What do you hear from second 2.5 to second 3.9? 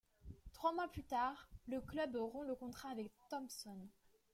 contrat avec Thompson.